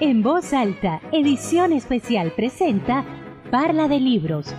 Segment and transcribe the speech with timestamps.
[0.00, 3.04] En voz alta, edición especial presenta
[3.50, 4.54] Parla de Libros.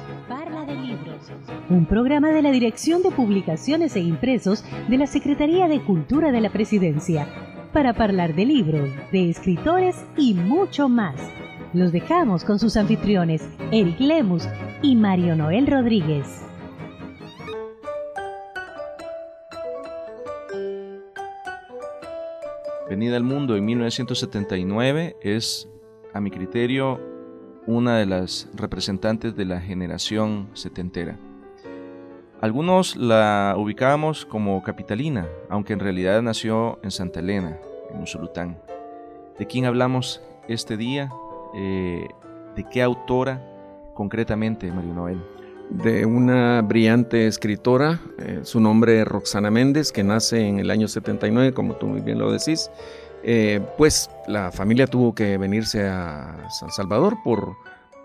[1.72, 6.42] Un programa de la Dirección de Publicaciones e Impresos de la Secretaría de Cultura de
[6.42, 7.30] la Presidencia.
[7.72, 11.16] Para hablar de libros, de escritores y mucho más.
[11.72, 14.50] Los dejamos con sus anfitriones, Eric Lemus
[14.82, 16.42] y Mario Noel Rodríguez.
[22.90, 25.70] Venida al mundo en 1979 es,
[26.14, 27.00] a mi criterio,
[27.66, 31.18] una de las representantes de la generación setentera.
[32.42, 37.58] Algunos la ubicábamos como capitalina, aunque en realidad nació en Santa Elena,
[37.94, 38.58] en Usulután.
[39.38, 41.12] ¿De quién hablamos este día?
[41.56, 42.08] Eh,
[42.56, 43.42] ¿De qué autora
[43.94, 45.22] concretamente, Mario Noel?
[45.72, 50.88] de una brillante escritora, eh, su nombre es Roxana Méndez, que nace en el año
[50.88, 52.70] 79, como tú muy bien lo decís.
[53.24, 57.56] Eh, pues la familia tuvo que venirse a San Salvador por,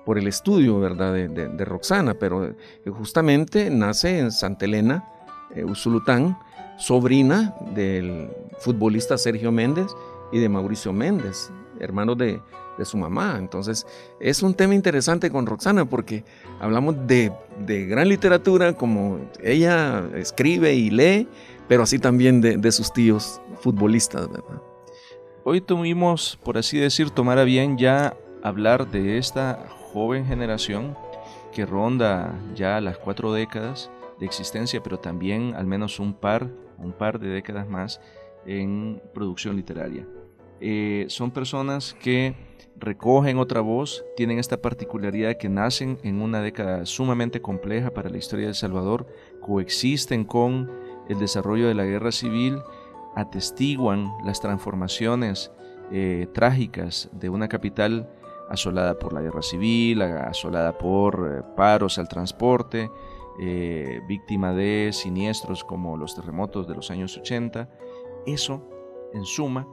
[0.06, 1.12] por el estudio ¿verdad?
[1.12, 2.54] De, Roxana, pero eh,
[2.90, 5.12] justamente nace en Santa Elena,
[5.64, 6.38] Usulután,
[6.76, 9.86] sobrina del futbolista Sergio Méndez
[10.32, 12.40] y de Mauricio Méndez, hermanos de,
[12.84, 13.36] su mamá.
[13.38, 13.86] Entonces,
[14.20, 16.24] es un tema interesante con Roxana porque
[16.60, 17.32] hablamos de,
[17.86, 21.26] gran literatura, como ella escribe y lee,
[21.68, 24.28] pero así también de, sus tíos futbolistas,
[25.48, 29.64] Hoy tuvimos, por así decir, tomar a bien ya hablar de esta
[29.96, 30.94] joven generación
[31.54, 33.90] que ronda ya las cuatro décadas
[34.20, 37.98] de existencia, pero también al menos un par, un par de décadas más
[38.44, 40.06] en producción literaria.
[40.60, 42.34] Eh, son personas que
[42.78, 48.18] recogen otra voz, tienen esta particularidad que nacen en una década sumamente compleja para la
[48.18, 49.06] historia de El Salvador,
[49.40, 50.70] coexisten con
[51.08, 52.58] el desarrollo de la guerra civil,
[53.14, 55.50] atestiguan las transformaciones
[55.90, 58.06] eh, trágicas de una capital
[58.48, 62.90] asolada por la guerra civil, asolada por eh, paros al transporte,
[64.08, 67.68] víctima de siniestros como los terremotos de los años 80.
[68.24, 68.62] Eso,
[69.12, 69.66] en suma,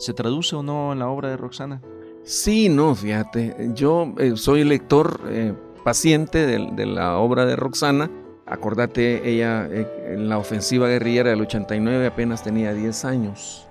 [0.00, 1.82] ¿Se traduce o no en la obra de Roxana?
[2.24, 5.52] Sí, no, fíjate, yo eh, soy lector eh,
[5.84, 8.10] paciente de, la obra de Roxana.
[8.46, 13.68] Acordate, ella eh, en la ofensiva guerrillera del 89 apenas tenía 10 años.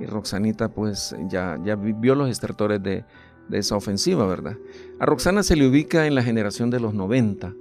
[0.00, 3.04] Y Roxanita pues ya, ya vio los estertores de,
[3.48, 4.56] de esa ofensiva, ¿verdad?
[4.98, 7.54] A Roxana se le ubica en la generación de los 90.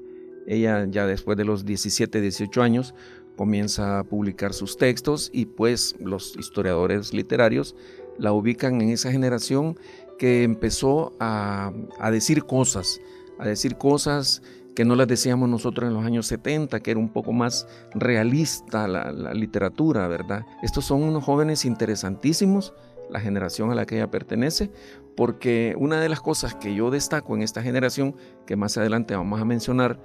[0.47, 2.93] Ella ya después de los 17, 18 años
[3.35, 7.75] comienza a publicar sus textos y pues los historiadores literarios
[8.17, 9.77] la ubican en esa generación
[10.17, 11.71] que empezó a,
[12.11, 12.99] decir cosas,
[13.37, 14.41] a decir cosas
[14.75, 18.87] que no las decíamos nosotros en los años 70, que era un poco más realista
[18.87, 20.45] la, literatura, ¿verdad?
[20.61, 22.73] Estos son unos jóvenes interesantísimos,
[23.09, 24.71] la generación a la que ella pertenece,
[25.17, 29.41] porque una de las cosas que yo destaco en esta generación, que más adelante vamos
[29.41, 29.99] a mencionar,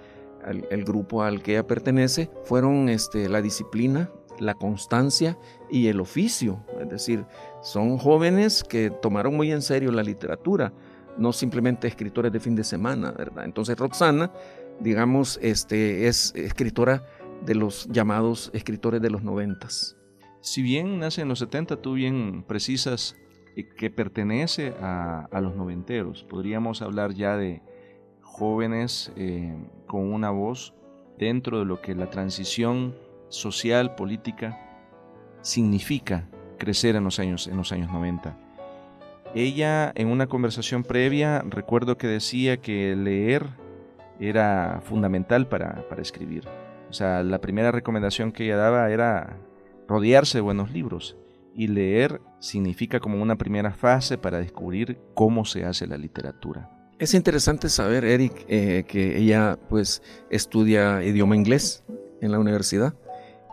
[0.70, 5.38] el, grupo al que ella pertenece, fueron este, la disciplina, la constancia
[5.70, 6.64] y el oficio.
[6.80, 7.26] Es decir,
[7.60, 10.72] son jóvenes que tomaron muy en serio la literatura,
[11.18, 13.44] no simplemente escritores de fin de semana, ¿verdad?
[13.44, 14.32] Entonces Roxana,
[14.80, 17.04] digamos, este, es escritora
[17.44, 19.96] de los llamados escritores de los noventas.
[20.40, 23.14] Si bien nace en los 70, tú bien precisas
[23.54, 26.24] que pertenece a, los noventeros.
[26.24, 27.62] Podríamos hablar ya de
[28.20, 29.54] jóvenes eh,
[29.86, 30.74] con una voz
[31.18, 32.94] dentro de lo que la transición
[33.28, 34.58] social, política,
[35.42, 36.28] significa
[36.58, 38.38] crecer en los años, en los años 90.
[39.34, 43.46] Ella en una conversación previa recuerdo que decía que leer
[44.20, 46.46] era fundamental para, para escribir.
[46.90, 49.36] O sea, la primera recomendación que ella daba era
[49.88, 51.16] rodearse de buenos libros
[51.54, 56.70] y leer significa como una primera fase para descubrir cómo se hace la literatura.
[56.98, 61.84] Es interesante saber, Eric, eh, que ella pues estudia idioma inglés
[62.20, 62.94] en la universidad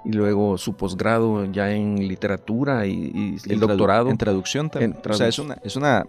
[0.06, 4.10] y luego su posgrado ya en literatura y, el doctorado.
[4.10, 4.96] En traducción también.
[5.08, 6.06] o sea, es una, es una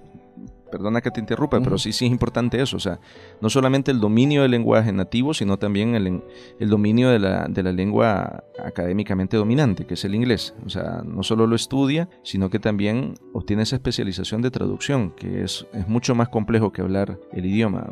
[0.71, 3.01] perdona que te interrumpa, pero sí, sí es importante eso, o sea,
[3.41, 6.23] no solamente el dominio del lenguaje nativo, sino también el,
[6.59, 10.55] el dominio de la, de la, lengua académicamente dominante, que es el inglés.
[10.67, 15.43] O sea, no solo lo estudia, sino que también obtiene esa especialización de traducción, que
[15.45, 17.87] es, es mucho más complejo que hablar el idioma.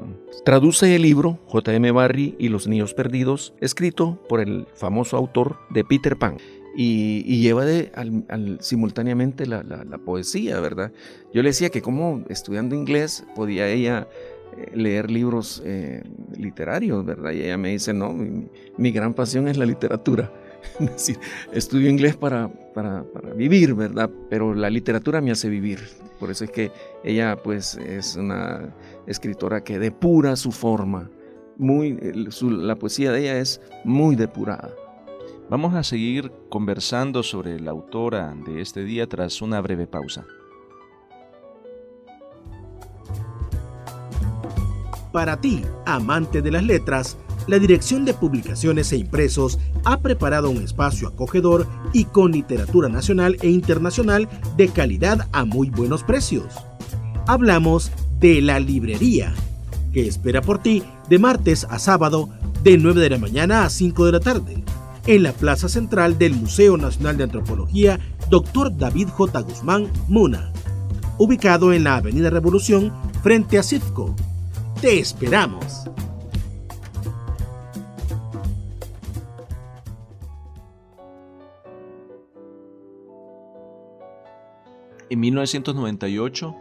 [0.45, 1.91] Traduce el libro J.M.
[1.93, 6.37] Barry y los niños perdidos, escrito por el famoso autor de Peter Pan
[6.81, 9.65] y, lleva de, al, simultáneamente la,
[10.05, 10.93] poesía, ¿verdad?
[11.35, 14.07] Yo le decía que como estudiando inglés podía ella
[14.57, 16.05] eh, leer libros eh,
[16.37, 17.33] literarios, ¿verdad?
[17.33, 20.33] Y ella me dice, no, mi, gran pasión es la literatura.
[20.79, 21.19] es decir,
[21.53, 23.05] estudio inglés para, para,
[23.35, 24.09] vivir, ¿verdad?
[24.31, 25.81] Pero la literatura me hace vivir.
[26.21, 26.71] Por eso es que
[27.03, 28.73] ella, pues, es una
[29.09, 31.11] escritora que depura su forma.
[31.57, 31.99] Muy,
[32.41, 34.73] la poesía de ella es muy depurada.
[35.51, 40.27] Vamos a seguir conversando sobre la autora de este día tras una breve pausa.
[45.11, 47.17] Para ti, amante de las letras,
[47.47, 53.39] la Dirección de Publicaciones e Impresos ha preparado un espacio acogedor y con literatura nacional
[53.41, 54.29] e internacional
[54.59, 56.57] de calidad a muy buenos precios.
[57.27, 57.91] Hablamos
[58.21, 59.33] de la librería,
[59.95, 62.29] que espera por ti de martes a sábado
[62.63, 64.63] de 9 de la mañana a 5 de la tarde
[65.09, 68.77] en la plaza central del Museo Nacional de Antropología Dr.
[68.77, 69.41] David J.
[69.41, 70.53] Guzmán Muna,
[71.17, 74.15] ubicado en la Avenida Revolución frente a CIFCO.
[74.83, 75.85] Te esperamos.
[85.09, 86.55] En 1998,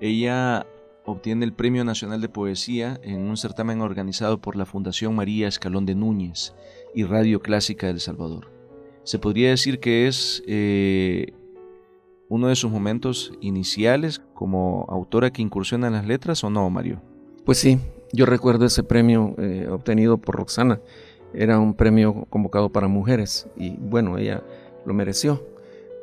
[0.00, 0.66] ella
[1.04, 5.86] obtiene el Premio Nacional de Poesía en un certamen organizado por la Fundación María Escalón
[5.86, 6.52] de Núñez
[6.96, 8.50] y Radio Clásica del Salvador.
[9.04, 11.34] Se podría decir que es eh,
[12.30, 17.02] uno de sus momentos iniciales como autora que incursiona en las letras o no, Mario?
[17.44, 17.78] Pues sí,
[18.14, 20.80] yo recuerdo ese premio eh, obtenido por Roxana.
[21.34, 24.42] Era un premio convocado para mujeres y bueno, ella
[24.86, 25.46] lo mereció.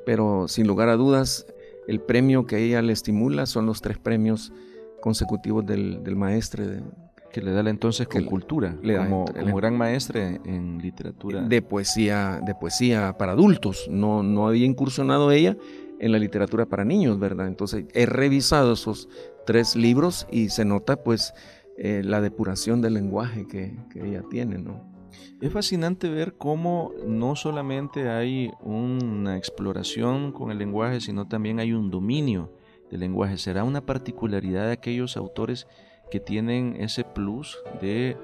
[0.06, 1.48] Pero sin lugar a dudas,
[1.88, 4.54] el premio que ella le estimula son los tres premios
[5.02, 6.84] consecutivos del, del maestre
[7.34, 9.26] que le da la entonces con cultura, como,
[9.56, 11.42] gran maestre en literatura.
[11.42, 13.88] De poesía, de poesía para adultos.
[13.90, 15.58] No, no había incursionado ella
[16.00, 17.48] en la literatura para niños, ¿verdad?
[17.48, 19.10] Entonces he revisado esos
[19.48, 21.34] tres libros y se nota pues
[21.78, 24.94] eh, la depuración del lenguaje que, que ella tiene, ¿no?
[25.42, 31.74] Es fascinante ver cómo no solamente hay una exploración con el lenguaje, sino también hay
[31.74, 32.54] un dominio
[32.92, 33.38] del lenguaje.
[33.40, 35.68] Será una particularidad de aquellos autores
[36.14, 38.16] que tienen ese plus de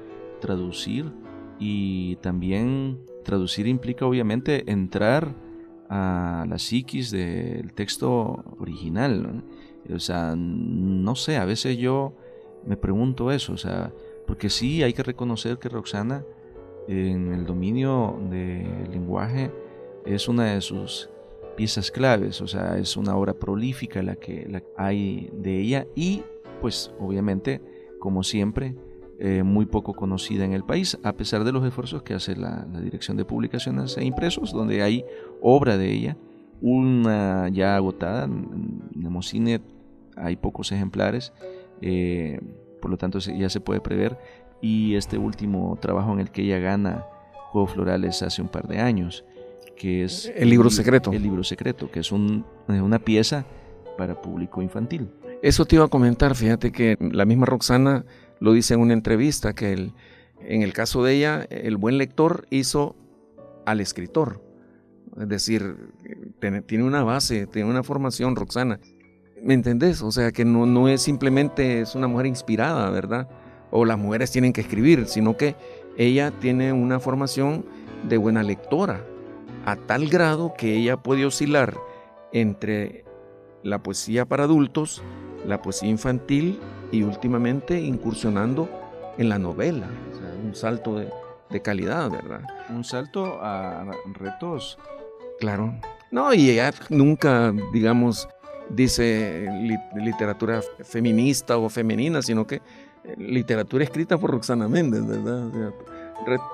[0.42, 1.12] traducir
[1.58, 5.34] y también traducir implica obviamente entrar
[5.90, 9.44] a la psiquis del texto original.
[9.92, 12.14] O sea, no sé, a veces yo
[12.64, 13.92] me pregunto eso, o sea,
[14.28, 16.24] porque sí hay que reconocer que Roxana
[16.88, 19.52] en el dominio del lenguaje
[20.06, 21.10] es una de sus
[21.58, 26.22] piezas claves, o sea, es una obra prolífica la que hay de ella y
[26.62, 28.76] pues obviamente como siempre,
[29.20, 32.66] eh, muy poco conocida en el país, a pesar de los esfuerzos que hace la,
[32.82, 35.04] Dirección de Publicaciones e Impresos, donde hay
[35.42, 36.18] obra de ella,
[36.62, 39.60] una ya agotada, en Mocine
[40.16, 41.34] hay pocos ejemplares,
[41.82, 42.40] eh,
[42.82, 44.18] por lo tanto ya se puede prever,
[44.62, 47.06] y este último trabajo en el que ella gana
[47.52, 49.26] Juegos Florales hace un par de años,
[49.76, 50.32] que es...
[50.36, 51.12] El libro secreto.
[51.12, 53.46] El libro secreto, que es una pieza
[53.98, 55.10] para público infantil.
[55.42, 58.04] Eso te iba a comentar, fíjate que la misma Roxana
[58.42, 59.94] lo dice en una entrevista, que el,
[60.42, 62.98] en el caso de ella, el buen lector hizo
[63.66, 64.42] al escritor.
[65.18, 65.78] Es decir,
[66.40, 68.82] tiene una base, tiene una formación, Roxana.
[69.42, 70.02] ¿Me entendés?
[70.02, 73.30] O sea, que no, no es simplemente es una mujer inspirada, ¿verdad?
[73.72, 75.56] O las mujeres tienen que escribir, sino que
[75.98, 77.66] ella tiene una formación
[78.10, 79.06] de buena lectora,
[79.66, 81.78] a tal grado que ella puede oscilar
[82.34, 83.06] entre
[83.64, 85.02] la poesía para adultos
[85.46, 86.60] la poesía infantil
[86.92, 88.70] y últimamente incursionando
[89.18, 89.88] en la novela.
[90.12, 92.42] O sea, un salto de, calidad, ¿verdad?
[92.70, 94.78] Un salto a retos.
[95.40, 95.74] Claro.
[96.12, 98.28] No, y ella nunca, digamos,
[98.70, 99.48] dice
[99.96, 105.74] literatura feminista o femenina, sino que eh, literatura escrita por Roxana Méndez, ¿verdad?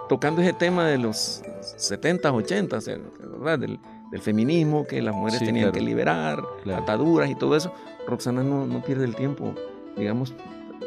[0.08, 3.02] tocando ese tema de los 70s, 80s,
[3.40, 3.60] ¿verdad?
[3.60, 3.80] Del,
[4.22, 6.42] feminismo, que las mujeres tenían que liberar,
[6.76, 7.74] ataduras y todo eso.
[8.08, 9.54] Roxana no, pierde el tiempo,
[9.98, 10.34] digamos,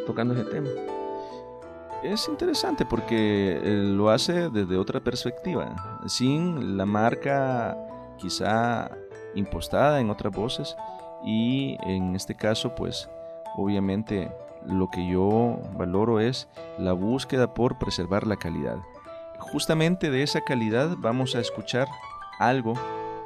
[0.07, 0.69] tocando ese tema.
[2.03, 7.77] Es interesante porque eh, lo hace desde otra perspectiva, sin la marca
[8.19, 8.91] quizá
[9.35, 10.77] impostada en otras voces
[11.25, 13.09] y en este caso pues
[13.57, 14.31] obviamente
[14.65, 18.77] lo que yo valoro es la búsqueda por preservar la calidad.
[19.39, 21.89] Justamente de esa calidad vamos a escuchar
[22.39, 22.75] algo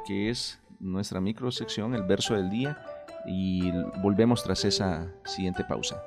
[0.05, 2.77] que es nuestra microsección, el verso del día,
[3.25, 6.03] y volvemos tras esa siguiente pausa.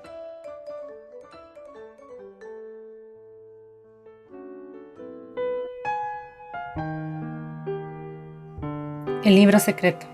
[9.24, 10.06] El libro secreto.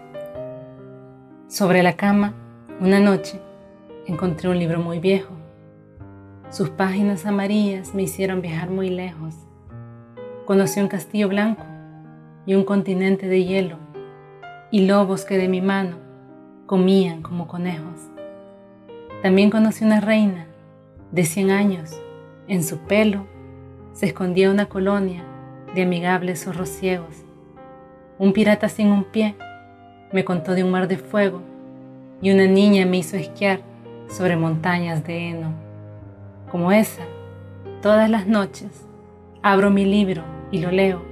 [1.48, 2.34] Sobre la cama,
[2.80, 3.40] una noche,
[4.06, 5.34] encontré un libro muy viejo.
[6.50, 9.34] Sus páginas amarillas me hicieron viajar muy lejos.
[10.46, 11.71] Conocí un castillo blanco
[12.46, 13.76] y un continente de hielo
[14.70, 15.96] y lobos que de mi mano
[16.66, 18.00] comían como conejos.
[19.22, 20.46] También conocí una reina
[21.12, 22.00] de 100 años.
[22.48, 23.26] En su pelo
[23.92, 25.22] se escondía una colonia
[25.74, 27.22] de amigables zorros ciegos.
[28.18, 29.36] Un pirata sin un pie
[30.12, 31.42] me contó de un mar de fuego
[32.20, 33.60] y una niña me hizo esquiar
[34.08, 35.52] sobre montañas de heno.
[36.50, 37.02] Como esa,
[37.80, 38.86] todas las noches
[39.42, 41.11] abro mi libro y lo leo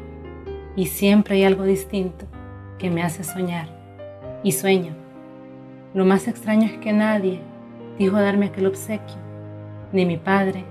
[0.81, 2.25] y siempre hay algo distinto
[2.79, 3.69] que me hace soñar
[4.43, 4.95] y sueño.
[5.93, 7.43] Lo más extraño es que nadie
[7.99, 9.17] dijo darme aquel obsequio,
[9.93, 10.65] ni mi padre,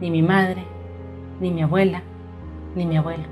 [0.00, 0.64] ni mi madre,
[1.40, 2.02] ni mi abuela,
[2.74, 3.22] ni mi abuelo.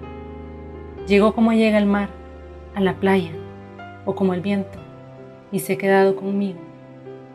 [1.08, 2.10] Llegó como llega el mar,
[2.76, 3.32] a la playa,
[4.04, 4.78] o como el viento,
[5.50, 6.60] y se ha quedado conmigo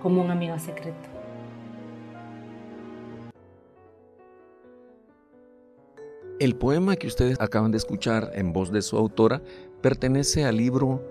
[0.02, 1.15] como un amigo secreto.
[6.38, 9.42] El poema que ustedes acaban de escuchar en voz de su autora
[9.82, 11.02] pertenece al libro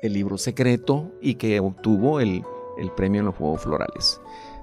[0.00, 2.44] El libro secreto y que obtuvo el,
[2.78, 4.20] el premio en los Juegos Florales.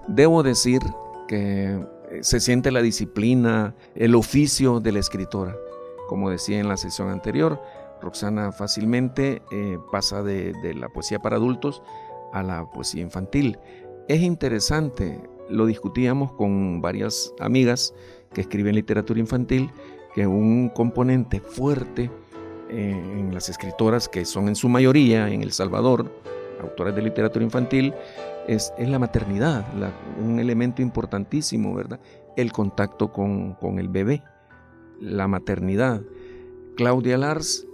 [0.08, 0.80] Debo decir
[1.28, 5.58] que eh, se siente la disciplina, el oficio de la escritora.
[6.08, 7.62] Como decía en la sesión anterior,
[8.02, 11.84] Roxana fácilmente eh, pasa de, de, la poesía para adultos
[12.32, 13.60] a la poesía infantil.
[14.08, 17.94] Es interesante, lo discutíamos con varias amigas
[18.34, 19.70] que escriben literatura infantil
[20.18, 22.10] que un componente fuerte
[22.72, 26.12] eh, en las escritoras, que son en su mayoría en El Salvador,
[26.60, 27.94] autoras de literatura infantil,
[28.48, 29.64] es, es la maternidad,
[30.20, 32.00] un elemento importantísimo, ¿verdad?
[32.36, 34.24] El contacto con, con el bebé,
[35.00, 36.02] la maternidad.
[36.78, 37.68] Claudia Lars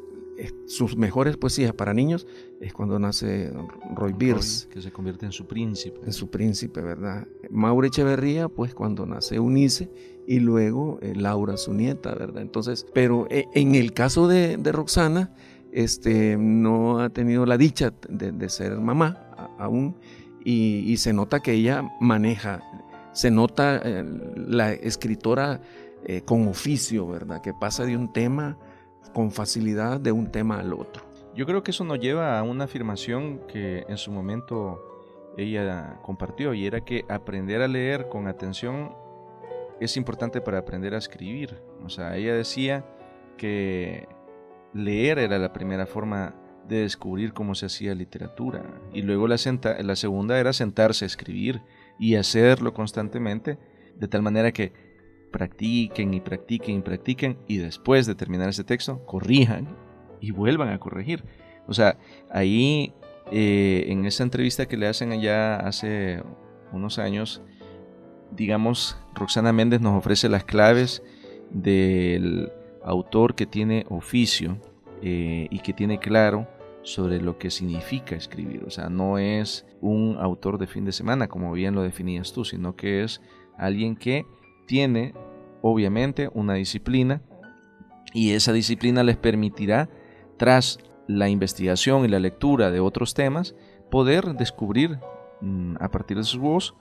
[0.66, 2.28] sus mejores poesías para niños
[2.60, 3.52] es cuando nace
[3.94, 4.68] Roy Beers.
[4.72, 6.00] que se convierte en su príncipe.
[6.06, 7.28] En su príncipe, ¿verdad?
[7.50, 9.90] Maure Echeverría, pues cuando nace Unice
[10.28, 12.42] y luego eh, Laura, su nieta, ¿verdad?
[12.42, 15.34] Entonces, pero eh, en el caso de, Roxana,
[15.72, 19.96] este, no ha tenido la dicha de, ser mamá aún
[20.46, 22.62] y, se nota que ella maneja,
[23.12, 24.04] se nota eh,
[24.36, 25.62] la escritora
[26.26, 27.42] con oficio, ¿verdad?
[27.42, 28.58] Que pasa de un tema
[29.14, 31.04] con facilidad de un tema al otro.
[31.36, 34.94] Yo creo que eso nos lleva a una afirmación que en su momento
[35.38, 38.96] ella compartió y era que aprender a leer con atención
[39.80, 41.62] es importante para aprender a escribir.
[41.84, 42.86] O sea, ella decía
[43.38, 44.08] que
[44.74, 46.36] leer era la primera forma
[46.68, 49.36] de descubrir cómo se hacía literatura y luego la,
[49.84, 51.62] la segunda era sentarse a escribir
[52.00, 53.58] y hacerlo constantemente
[53.96, 54.93] de tal manera que
[55.34, 59.68] practiquen y practiquen y practiquen y después de terminar ese texto corrijan
[60.22, 61.26] y vuelvan a corregir.
[61.68, 61.98] O sea,
[62.32, 62.94] ahí
[63.32, 66.24] eh, en esa entrevista que le hacen allá hace
[66.72, 67.42] unos años,
[68.32, 71.04] digamos, Roxana Méndez nos ofrece las claves
[71.50, 72.52] del
[72.84, 74.58] autor que tiene oficio
[75.02, 76.48] eh, y que tiene claro
[76.84, 78.64] sobre lo que significa escribir.
[78.66, 82.46] O sea, no es un autor de fin de semana, como bien lo definías tú,
[82.46, 83.22] sino que es
[83.58, 84.26] alguien que
[84.66, 85.14] tiene
[85.64, 87.22] obviamente una disciplina
[88.14, 89.90] y esa disciplina les permitirá,
[90.38, 90.78] tras
[91.08, 93.56] la investigación y la lectura de otros temas,
[93.90, 95.00] poder descubrir
[95.42, 96.76] mm, a partir de sus voz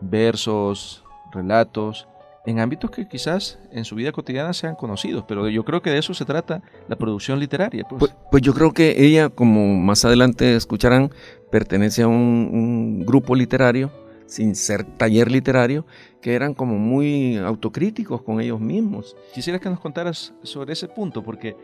[0.00, 2.08] versos, relatos,
[2.44, 5.98] en ámbitos que quizás en su vida cotidiana sean conocidos, pero yo creo que de
[5.98, 7.84] eso se trata la producción literaria.
[7.88, 11.12] Pues, pues, pues yo creo que ella, como más adelante escucharán,
[11.52, 13.92] pertenece a un grupo literario
[14.32, 15.84] sin ser taller literario,
[16.22, 19.14] que eran como muy autocríticos con ellos mismos.
[19.34, 21.54] Quisiera que nos contaras sobre ese punto, porque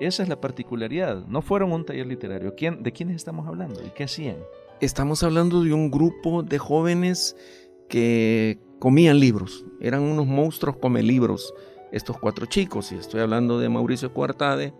[0.00, 1.24] esa es la particularidad.
[1.28, 2.56] No fueron un taller literario.
[2.56, 4.38] ¿Quién, ¿De quiénes estamos hablando y qué hacían?
[4.80, 7.36] Estamos hablando de un grupo de jóvenes
[7.88, 9.64] que comían libros.
[9.80, 11.54] Eran unos monstruos come libros,
[11.92, 12.90] estos cuatro chicos.
[12.90, 14.74] Y estoy hablando de Mauricio Cuartade,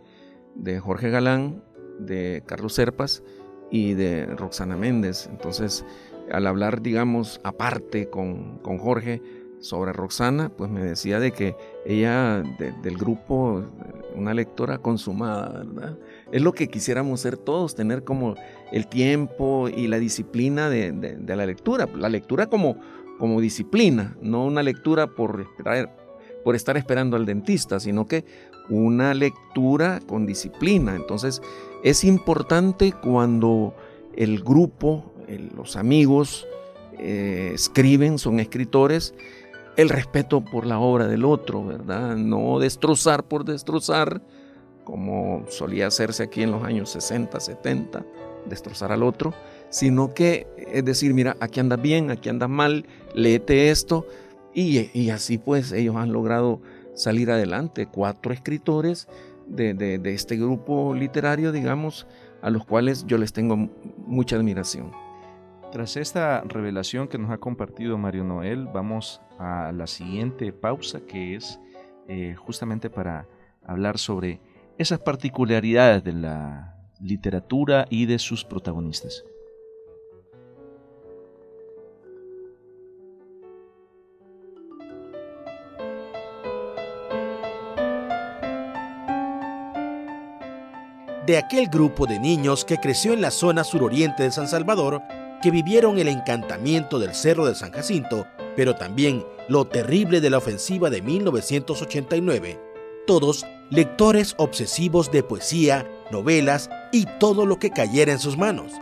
[0.57, 1.63] de Jorge Galán,
[2.01, 3.23] de Carlos Serpas
[3.71, 5.29] y de Roxana Méndez.
[5.31, 5.85] Entonces,
[6.31, 9.23] al hablar, digamos, aparte con, Jorge,
[9.61, 12.43] sobre Roxana, pues me decía de que ella
[12.83, 13.65] del grupo,
[14.15, 15.99] una lectora consumada, ¿verdad?
[16.31, 18.35] Es lo que quisiéramos ser todos, tener como
[18.73, 21.89] el tiempo y la disciplina de, la lectura.
[21.97, 22.77] La lectura como,
[23.19, 25.47] como disciplina, no una lectura por,
[26.45, 28.25] por estar esperando al dentista, sino que
[28.69, 30.97] una lectura con disciplina.
[30.97, 31.41] Entonces
[31.83, 33.75] es importante cuando
[34.17, 35.13] el grupo,
[35.55, 36.47] los amigos,
[36.99, 39.15] eh, escriben, son escritores,
[39.77, 42.17] el respeto por la obra del otro, ¿verdad?
[42.17, 44.23] No destrozar por destrozar,
[44.85, 48.05] como solía hacerse aquí en los años 60, 70,
[48.49, 49.35] destrozar al otro,
[49.69, 54.07] sino que es decir, mira, aquí andas bien, aquí andas mal, léete esto,
[54.55, 56.63] y, así pues ellos han logrado
[56.95, 59.07] salir adelante, cuatro escritores
[59.47, 62.07] de, de este grupo literario, digamos,
[62.41, 63.69] a los cuales yo les tengo
[64.07, 65.06] mucha admiración.
[65.77, 71.35] Tras esta revelación que nos ha compartido Mario Noel, vamos a la siguiente pausa que
[71.35, 71.61] es
[72.09, 73.29] eh, justamente para
[73.63, 74.41] hablar sobre
[74.79, 79.23] esas particularidades de la literatura y de sus protagonistas.
[91.27, 95.03] De aquel grupo de niños que creció en la zona suroriente de San Salvador,
[95.47, 98.27] que vivieron el encantamiento del Cerro de San Jacinto,
[98.57, 102.61] pero también lo terrible de la ofensiva de 1989,
[103.07, 108.73] todos lectores obsesivos de poesía, novelas y todo lo que cayera en sus manos.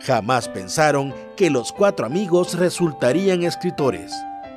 [0.00, 4.12] Jamás pensaron que los cuatro amigos resultarían escritores.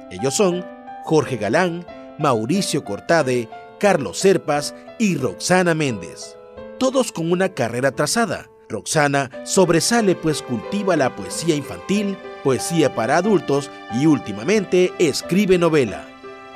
[0.09, 0.65] Ellos son
[1.03, 1.85] Jorge Galán,
[2.17, 3.47] Mauricio Cortade,
[3.79, 6.35] Carlos Serpas y Roxana Méndez.
[6.79, 13.69] Todos con una carrera trazada, Roxana sobresale pues cultiva la poesía infantil, poesía para adultos
[13.93, 16.07] y últimamente escribe novela.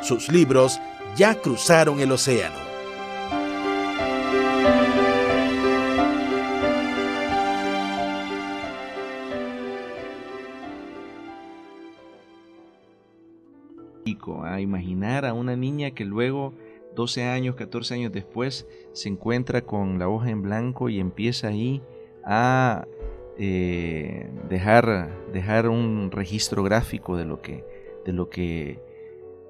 [0.01, 0.79] Sus libros
[1.15, 2.65] ya cruzaron el océano.
[14.43, 16.53] A imaginar a una niña que luego
[16.95, 21.81] 12 años, 14 años después, se encuentra con la hoja en blanco y empieza ahí
[22.25, 22.87] a
[23.37, 27.63] eh, dejar, dejar un registro gráfico de lo que,
[28.05, 28.79] de lo que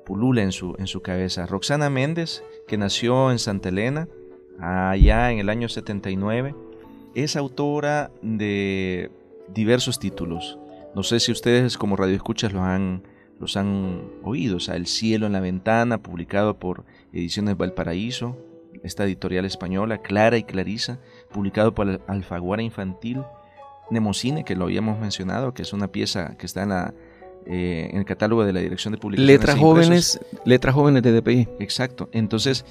[0.05, 1.45] pulula en su, en su cabeza.
[1.45, 4.07] Roxana Méndez, que nació en Santa Elena,
[4.59, 6.55] allá en el año 79,
[7.15, 9.11] es autora de
[9.53, 10.59] diversos títulos.
[10.95, 13.03] No sé si ustedes como radioescuchas los han,
[13.39, 14.57] los han oído.
[14.57, 18.37] O El cielo en la ventana, publicado por Ediciones Valparaíso,
[18.83, 20.99] esta editorial española, Clara y Clarisa,
[21.31, 23.23] publicado por Alfaguara Infantil,
[23.89, 26.93] Nemocine, que lo habíamos mencionado, que es una pieza que está en, la,
[27.45, 29.39] eh, en el catálogo de la Dirección de Publicaciones.
[29.39, 31.47] Letras jóvenes, letras jóvenes de DPI.
[31.59, 32.09] Exacto.
[32.11, 32.65] Entonces,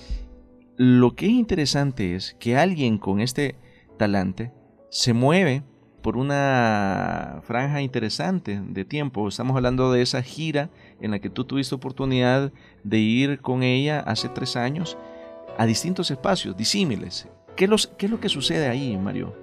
[0.76, 3.56] lo que es interesante es que alguien con este
[3.96, 4.52] talante
[4.90, 5.62] se mueve
[6.02, 9.26] por una franja interesante de tiempo.
[9.26, 10.68] Estamos hablando de esa gira
[11.00, 14.98] en la que tú tuviste oportunidad de ir con ella hace tres años
[15.58, 17.28] a distintos espacios disímiles.
[17.56, 19.34] ¿Qué, ¿Qué es lo que sucede ahí, Mario?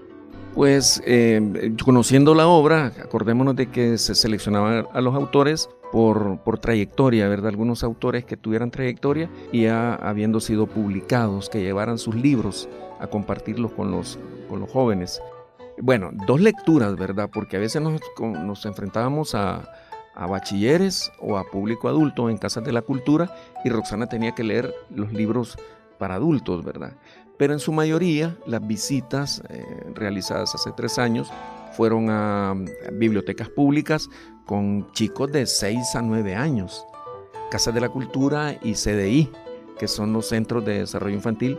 [0.54, 6.60] Pues eh, conociendo la obra, acordémonos de que se seleccionaban a los autores por, por,
[6.60, 7.50] trayectoria, ¿verdad?
[7.50, 12.68] Algunos autores que tuvieran trayectoria y ya habiendo sido publicados, que llevaran sus libros
[13.00, 14.20] a compartirlos con los,
[14.50, 15.22] con los jóvenes.
[15.82, 17.30] Bueno, dos lecturas, ¿verdad?
[17.32, 19.72] Porque a veces nos, nos enfrentábamos a,
[20.14, 24.44] a bachilleres o a público adulto en casas de la cultura y Roxana tenía que
[24.44, 25.58] leer los libros
[26.02, 26.94] para adultos, ¿verdad?
[27.38, 31.32] Pero en su mayoría las visitas eh, realizadas hace tres años
[31.74, 32.56] fueron a,
[32.94, 34.10] bibliotecas públicas
[34.48, 36.84] con chicos de 6 a 9 años,
[37.52, 39.30] Casas de la Cultura y CDI,
[39.78, 41.56] que son los centros de desarrollo infantil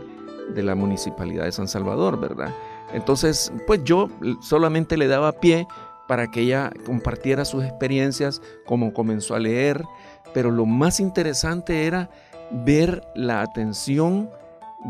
[0.53, 2.53] de la Municipalidad de San Salvador, ¿verdad?
[2.91, 4.09] Entonces, pues yo
[4.41, 5.65] solamente le daba pie
[6.09, 9.85] para que ella compartiera sus experiencias, cómo comenzó a leer,
[10.33, 12.09] pero lo más interesante era
[12.51, 14.29] ver la atención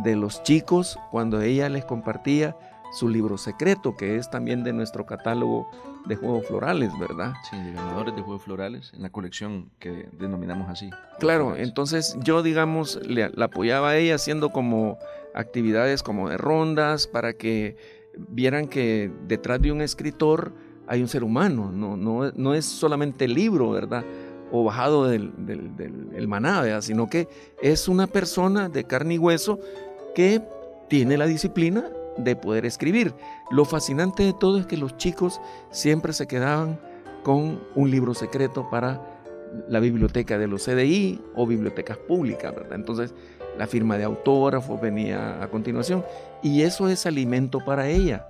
[0.04, 2.56] de los chicos cuando ella les compartía
[2.92, 5.68] su libro secreto, que es también de nuestro catálogo
[6.06, 7.34] de juegos florales, ¿verdad?
[7.50, 10.90] Sí, de ganadores de juegos florales, en la colección que denominamos así.
[11.20, 14.98] Claro, entonces yo, digamos, le, la apoyaba a ella haciendo como
[15.34, 17.78] actividades como de rondas para que
[18.16, 20.54] vieran que detrás de un escritor
[20.88, 24.04] hay un ser humano, no, no, no es solamente el libro, ¿verdad?
[24.56, 27.28] O bajado del, del, maná, sino que
[27.60, 29.60] es una persona de carne y hueso
[30.14, 30.44] que
[30.88, 33.16] tiene la disciplina de poder escribir.
[33.50, 36.80] Lo fascinante de todo es que los chicos siempre se quedaban
[37.24, 39.02] con un libro secreto para
[39.68, 42.76] la biblioteca de los CDI o bibliotecas públicas, ¿verdad?
[42.76, 43.16] Entonces,
[43.58, 46.06] la firma de autógrafos venía a continuación
[46.44, 48.28] y eso es alimento para ella.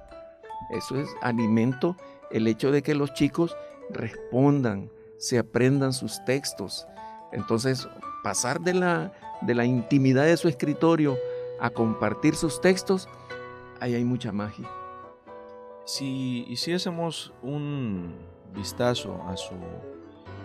[0.72, 1.98] Eso es alimento
[2.32, 3.58] el hecho de que los chicos
[3.90, 6.88] respondan, se aprendan sus textos.
[7.32, 7.88] Entonces,
[8.23, 11.17] pasar de la, de la intimidad de su escritorio
[11.60, 13.08] a compartir sus textos,
[13.80, 14.69] ahí hay mucha magia.
[15.86, 18.15] Si hiciésemos un
[18.54, 19.56] vistazo a su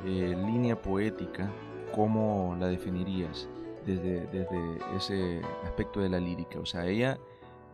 [0.04, 1.50] eh, línea poética,
[1.94, 3.48] ¿cómo la definirías
[3.86, 6.58] desde, desde, ese aspecto de la lírica?
[6.58, 7.18] O sea, ella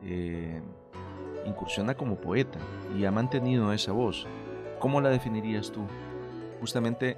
[0.02, 0.60] eh,
[1.46, 2.58] incursiona como poeta
[2.96, 4.26] y ha mantenido esa voz.
[4.78, 5.80] ¿Cómo la definirías tú?
[6.60, 7.16] Justamente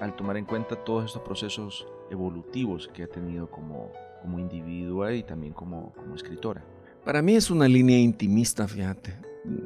[0.00, 3.90] al tomar en cuenta todos estos procesos evolutivos que ha tenido como,
[4.22, 6.64] como individua y también como, como escritora.
[7.04, 9.14] Para mí es una línea intimista, fíjate.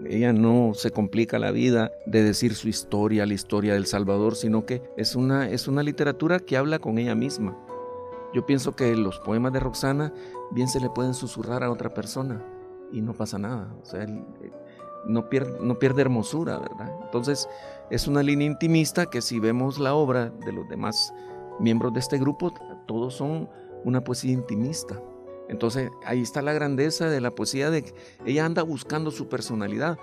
[0.06, 4.66] Ella no se complica la vida de decir su historia, la historia del Salvador, sino
[4.66, 7.56] que es una, es una literatura que habla con ella misma.
[8.34, 10.12] Yo pienso que los poemas de Roxana
[10.50, 12.44] bien se le pueden susurrar a otra persona
[12.92, 13.72] y no pasa nada.
[13.80, 14.04] O sea,
[15.04, 16.92] no pierde, no pierde hermosura, ¿verdad?
[17.02, 17.48] Entonces,
[17.90, 21.12] es una línea intimista que si vemos la obra de los demás
[21.58, 22.52] miembros de este grupo,
[22.86, 23.48] todos son
[23.84, 25.00] una poesía intimista.
[25.48, 27.94] Entonces, ahí está la grandeza de la poesía de
[28.26, 29.98] ella anda buscando su personalidad,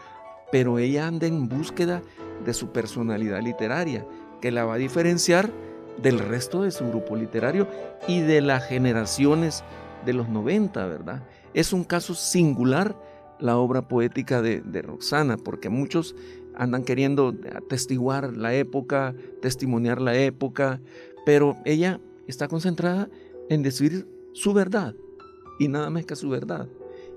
[0.52, 2.02] pero ella anda en búsqueda
[2.44, 4.06] de su personalidad literaria,
[4.42, 5.52] que la va a diferenciar
[6.02, 7.68] del resto de su grupo literario
[8.08, 9.64] y de las generaciones
[10.06, 11.24] de los 90, ¿verdad?
[11.54, 12.96] Es un caso singular
[13.40, 16.16] la obra poética de, Roxana, porque muchos
[16.56, 20.80] andan queriendo atestiguar la época, testimoniar la época,
[21.26, 23.10] pero ella está concentrada
[23.50, 24.96] en decir su verdad
[25.60, 26.68] y nada más que su verdad.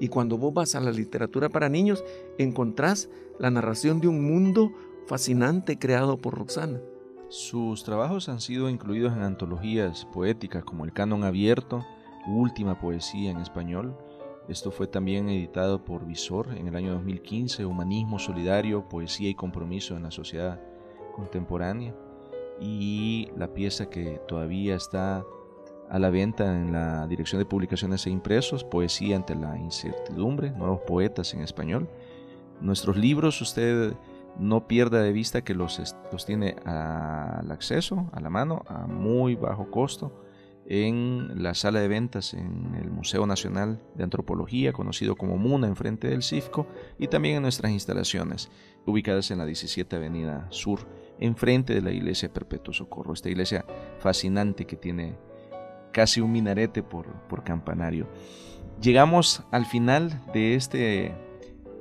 [0.00, 2.04] Y cuando vos vas a la literatura para niños,
[2.38, 4.72] encontrás la narración de un mundo
[5.06, 6.80] fascinante creado por Roxana.
[7.30, 11.84] Sus trabajos han sido incluidos en antologías poéticas como El Canon Abierto,
[12.26, 13.94] Última Poesía en Español.
[14.48, 19.94] Esto fue también editado por Visor en el año 2015, Humanismo Solidario, Poesía y Compromiso
[19.94, 20.58] en la Sociedad
[21.14, 21.94] Contemporánea.
[22.58, 25.22] Y la pieza que todavía está
[25.90, 30.80] a la venta en la Dirección de Publicaciones e Impresos, Poesía ante la Incertidumbre, Nuevos
[30.80, 31.86] Poetas en Español.
[32.62, 33.92] Nuestros libros, usted
[34.38, 39.34] no pierda de vista que los, los tiene al acceso, a la mano, a muy
[39.34, 40.10] bajo costo,
[40.70, 46.08] en la sala de ventas en el Museo Nacional de Antropología, conocido como MUNA, enfrente
[46.08, 46.66] del CIFCO,
[46.98, 48.50] y también en nuestras instalaciones,
[48.84, 50.86] ubicadas en la 17 Avenida Sur,
[51.18, 53.64] enfrente de la Iglesia Perpetuo Socorro, esta iglesia
[53.98, 55.16] fascinante que tiene
[55.90, 58.06] casi un minarete por, por campanario.
[58.82, 61.14] Llegamos al final de este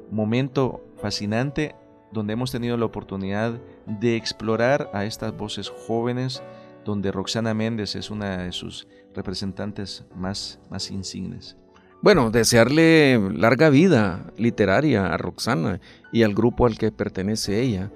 [0.10, 1.76] momento fascinante
[2.14, 6.42] donde hemos tenido la oportunidad de explorar a estas voces jóvenes,
[6.88, 11.58] donde Roxana Méndez es una de sus representantes más, más insignes.
[12.02, 15.82] Bueno, desearle larga vida literaria a Roxana
[16.14, 17.92] y al grupo al que pertenece ella.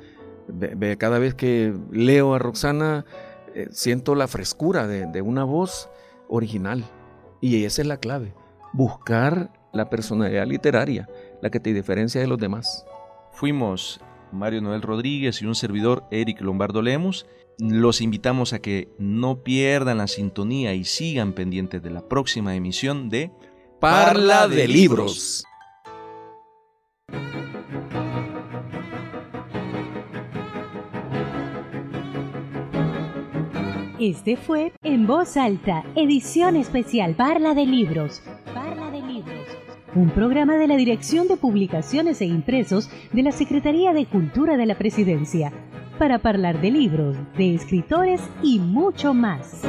[0.97, 3.05] Cada vez que leo a Roxana,
[3.55, 5.89] eh, siento la frescura de, de una voz
[6.27, 6.83] original.
[7.39, 8.33] Y esa es la clave,
[8.73, 11.07] buscar la personalidad literaria,
[11.41, 12.85] la que te diferencia de los demás.
[13.31, 14.01] Fuimos
[14.33, 17.25] Mario Noel Rodríguez y un servidor Eric Lombardo Lemos.
[17.61, 23.07] Los invitamos a que no pierdan la sintonía y sigan pendientes de la próxima emisión
[23.07, 23.29] de
[23.79, 25.43] Parla de Libros.
[33.99, 38.23] Este fue En Voz Alta, edición especial Parla de Libros.
[38.55, 39.37] Parla de Libros
[39.93, 44.65] un programa de la Dirección de Publicaciones e Impresos de la Secretaría de Cultura de
[44.65, 45.51] la Presidencia,
[46.01, 49.61] para hablar de libros, de escritores y mucho más.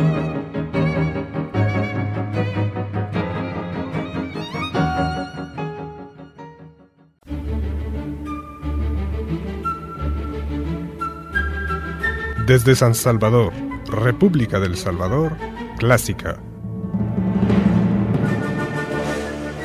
[12.46, 13.52] Desde San Salvador,
[13.90, 15.36] República del Salvador,
[15.76, 16.38] Clásica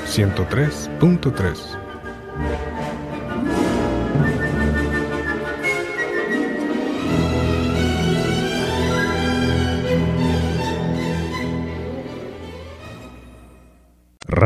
[0.06, 1.87] 103.3.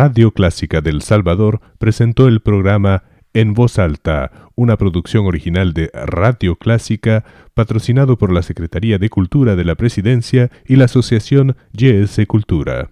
[0.04, 3.04] Radio Clásica del Salvador presentó el programa
[3.36, 9.56] En Voz Alta, una producción original de Radio Clásica, patrocinado por la Secretaría de Cultura
[9.56, 12.90] de la Presidencia y la Asociación YS Cultura.